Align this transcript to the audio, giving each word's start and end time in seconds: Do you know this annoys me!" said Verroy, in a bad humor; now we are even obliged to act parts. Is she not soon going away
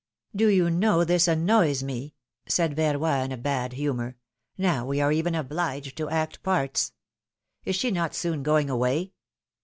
Do 0.35 0.47
you 0.47 0.71
know 0.71 1.03
this 1.03 1.27
annoys 1.27 1.83
me!" 1.83 2.15
said 2.47 2.75
Verroy, 2.75 3.23
in 3.23 3.31
a 3.31 3.37
bad 3.37 3.73
humor; 3.73 4.15
now 4.57 4.83
we 4.83 4.99
are 4.99 5.11
even 5.11 5.35
obliged 5.35 5.95
to 5.97 6.09
act 6.09 6.41
parts. 6.41 6.91
Is 7.65 7.75
she 7.75 7.91
not 7.91 8.15
soon 8.15 8.41
going 8.41 8.67
away 8.67 9.11